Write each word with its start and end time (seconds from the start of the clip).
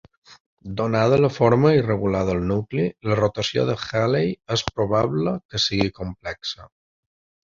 Donada 0.77 1.17
la 1.23 1.29
forma 1.33 1.73
irregular 1.79 2.21
del 2.29 2.39
nucli, 2.51 2.85
la 3.11 3.17
rotació 3.19 3.65
de 3.67 3.75
Halley 3.83 4.31
és 4.57 4.63
probable 4.71 5.35
que 5.53 5.63
sigui 5.67 5.93
complexa. 6.01 6.67